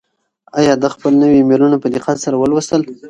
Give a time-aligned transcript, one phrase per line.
[0.59, 2.81] آیا ده خپل نوي ایمیلونه په دقت سره ولوستل؟